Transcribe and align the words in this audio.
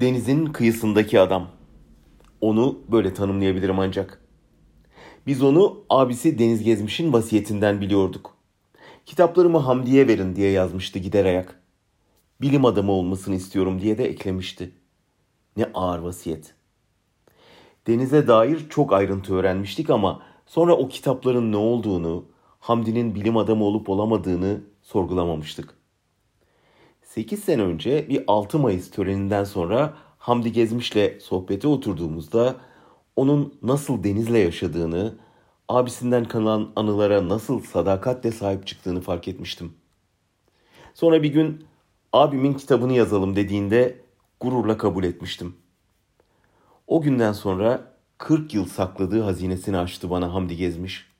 Denizin 0.00 0.46
kıyısındaki 0.46 1.20
adam. 1.20 1.48
Onu 2.40 2.78
böyle 2.92 3.14
tanımlayabilirim 3.14 3.78
ancak. 3.78 4.24
Biz 5.26 5.42
onu 5.42 5.84
abisi 5.90 6.38
Deniz 6.38 6.62
Gezmiş'in 6.62 7.12
vasiyetinden 7.12 7.80
biliyorduk. 7.80 8.36
Kitaplarımı 9.06 9.58
Hamdi'ye 9.58 10.08
verin 10.08 10.36
diye 10.36 10.50
yazmıştı 10.50 10.98
gider 10.98 11.24
ayak. 11.24 11.62
Bilim 12.40 12.64
adamı 12.64 12.92
olmasını 12.92 13.34
istiyorum 13.34 13.80
diye 13.80 13.98
de 13.98 14.04
eklemişti. 14.04 14.70
Ne 15.56 15.64
ağır 15.74 15.98
vasiyet. 15.98 16.54
Denize 17.86 18.28
dair 18.28 18.68
çok 18.68 18.92
ayrıntı 18.92 19.34
öğrenmiştik 19.34 19.90
ama 19.90 20.22
sonra 20.46 20.76
o 20.76 20.88
kitapların 20.88 21.52
ne 21.52 21.56
olduğunu, 21.56 22.24
Hamdi'nin 22.60 23.14
bilim 23.14 23.36
adamı 23.36 23.64
olup 23.64 23.88
olamadığını 23.88 24.60
sorgulamamıştık. 24.82 25.81
8 27.14 27.44
sene 27.44 27.62
önce 27.62 28.08
bir 28.08 28.24
6 28.26 28.58
Mayıs 28.58 28.90
töreninden 28.90 29.44
sonra 29.44 29.94
Hamdi 30.18 30.52
Gezmiş'le 30.52 31.20
sohbete 31.20 31.68
oturduğumuzda 31.68 32.56
onun 33.16 33.58
nasıl 33.62 34.04
denizle 34.04 34.38
yaşadığını, 34.38 35.14
abisinden 35.68 36.24
kalan 36.24 36.72
anılara 36.76 37.28
nasıl 37.28 37.60
sadakatle 37.60 38.32
sahip 38.32 38.66
çıktığını 38.66 39.00
fark 39.00 39.28
etmiştim. 39.28 39.74
Sonra 40.94 41.22
bir 41.22 41.32
gün 41.32 41.64
abimin 42.12 42.54
kitabını 42.54 42.92
yazalım 42.92 43.36
dediğinde 43.36 44.00
gururla 44.40 44.78
kabul 44.78 45.04
etmiştim. 45.04 45.56
O 46.86 47.02
günden 47.02 47.32
sonra 47.32 47.94
40 48.18 48.54
yıl 48.54 48.66
sakladığı 48.66 49.22
hazinesini 49.22 49.78
açtı 49.78 50.10
bana 50.10 50.34
Hamdi 50.34 50.56
Gezmiş. 50.56 51.12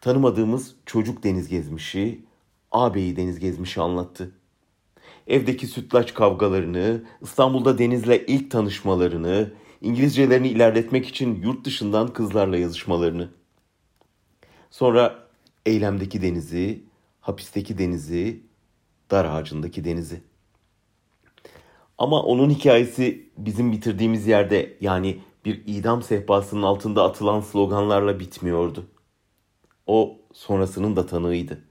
Tanımadığımız 0.00 0.74
çocuk 0.86 1.24
deniz 1.24 1.48
gezmişi, 1.48 2.26
ağabeyi 2.76 3.16
deniz 3.16 3.38
gezmişi 3.38 3.80
anlattı. 3.80 4.32
Evdeki 5.26 5.66
sütlaç 5.66 6.14
kavgalarını, 6.14 7.02
İstanbul'da 7.22 7.78
Deniz'le 7.78 8.22
ilk 8.26 8.50
tanışmalarını, 8.50 9.52
İngilizcelerini 9.80 10.48
ilerletmek 10.48 11.08
için 11.08 11.42
yurt 11.42 11.64
dışından 11.64 12.12
kızlarla 12.12 12.56
yazışmalarını. 12.56 13.28
Sonra 14.70 15.28
eylemdeki 15.66 16.22
denizi, 16.22 16.84
hapisteki 17.20 17.78
denizi, 17.78 18.42
dar 19.10 19.24
ağacındaki 19.24 19.84
denizi. 19.84 20.20
Ama 21.98 22.22
onun 22.22 22.50
hikayesi 22.50 23.30
bizim 23.38 23.72
bitirdiğimiz 23.72 24.26
yerde 24.26 24.76
yani 24.80 25.20
bir 25.44 25.62
idam 25.66 26.02
sehpasının 26.02 26.62
altında 26.62 27.04
atılan 27.04 27.40
sloganlarla 27.40 28.20
bitmiyordu. 28.20 28.86
O 29.86 30.18
sonrasının 30.32 30.96
da 30.96 31.06
tanığıydı. 31.06 31.65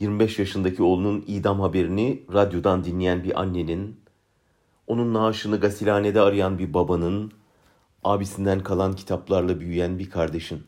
25 0.00 0.38
yaşındaki 0.38 0.82
oğlunun 0.82 1.24
idam 1.26 1.60
haberini 1.60 2.22
radyodan 2.32 2.84
dinleyen 2.84 3.24
bir 3.24 3.40
annenin, 3.40 4.00
onun 4.86 5.14
naaşını 5.14 5.60
gasilhanede 5.60 6.20
arayan 6.20 6.58
bir 6.58 6.74
babanın, 6.74 7.32
abisinden 8.04 8.60
kalan 8.60 8.96
kitaplarla 8.96 9.60
büyüyen 9.60 9.98
bir 9.98 10.10
kardeşin. 10.10 10.62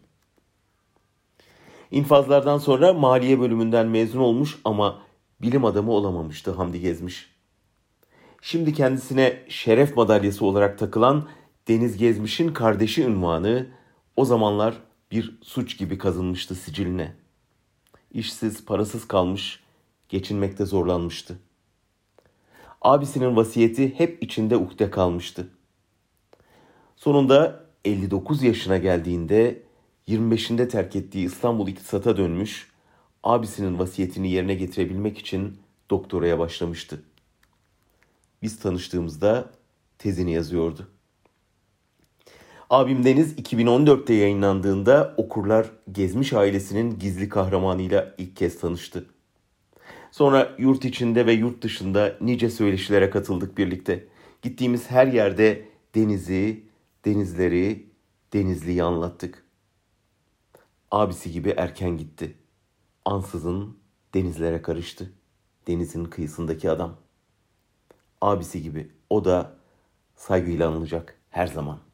İnfazlardan 1.90 2.58
sonra 2.58 2.92
maliye 2.92 3.40
bölümünden 3.40 3.86
mezun 3.86 4.20
olmuş 4.20 4.58
ama 4.64 4.98
bilim 5.42 5.64
adamı 5.64 5.92
olamamıştı 5.92 6.50
Hamdi 6.50 6.80
Gezmiş. 6.80 7.32
Şimdi 8.42 8.74
kendisine 8.74 9.42
şeref 9.48 9.96
madalyası 9.96 10.44
olarak 10.46 10.78
takılan 10.78 11.28
Deniz 11.68 11.96
Gezmiş'in 11.96 12.52
kardeşi 12.52 13.04
ünvanı 13.04 13.66
o 14.16 14.24
zamanlar 14.24 14.74
bir 15.10 15.38
suç 15.42 15.78
gibi 15.78 15.98
kazınmıştı 15.98 16.54
siciline. 16.54 17.21
İşsiz, 18.14 18.64
parasız 18.64 19.08
kalmış, 19.08 19.60
geçinmekte 20.08 20.64
zorlanmıştı. 20.64 21.38
Abisinin 22.82 23.36
vasiyeti 23.36 23.98
hep 23.98 24.22
içinde 24.22 24.56
ukde 24.56 24.90
kalmıştı. 24.90 25.48
Sonunda 26.96 27.64
59 27.84 28.42
yaşına 28.42 28.78
geldiğinde 28.78 29.62
25'inde 30.08 30.68
terk 30.68 30.96
ettiği 30.96 31.26
İstanbul 31.26 31.68
İktisat'a 31.68 32.16
dönmüş, 32.16 32.70
abisinin 33.22 33.78
vasiyetini 33.78 34.30
yerine 34.30 34.54
getirebilmek 34.54 35.18
için 35.18 35.58
doktoraya 35.90 36.38
başlamıştı. 36.38 37.02
Biz 38.42 38.58
tanıştığımızda 38.60 39.50
tezini 39.98 40.32
yazıyordu. 40.32 40.91
Abim 42.72 43.04
Deniz 43.04 43.32
2014'te 43.32 44.14
yayınlandığında 44.14 45.14
okurlar 45.16 45.70
Gezmiş 45.92 46.32
ailesinin 46.32 46.98
gizli 46.98 47.28
kahramanıyla 47.28 48.14
ilk 48.18 48.36
kez 48.36 48.60
tanıştı. 48.60 49.06
Sonra 50.10 50.54
yurt 50.58 50.84
içinde 50.84 51.26
ve 51.26 51.32
yurt 51.32 51.62
dışında 51.62 52.16
nice 52.20 52.50
söyleşilere 52.50 53.10
katıldık 53.10 53.58
birlikte. 53.58 54.08
Gittiğimiz 54.42 54.90
her 54.90 55.06
yerde 55.06 55.68
denizi, 55.94 56.64
denizleri, 57.04 57.86
denizliyi 58.32 58.82
anlattık. 58.82 59.44
Abisi 60.90 61.32
gibi 61.32 61.54
erken 61.56 61.96
gitti. 61.96 62.36
Ansızın 63.04 63.78
denizlere 64.14 64.62
karıştı. 64.62 65.12
Denizin 65.66 66.04
kıyısındaki 66.04 66.70
adam. 66.70 66.96
Abisi 68.20 68.62
gibi 68.62 68.90
o 69.10 69.24
da 69.24 69.56
saygıyla 70.16 70.68
anılacak 70.68 71.18
her 71.30 71.46
zaman.'' 71.46 71.91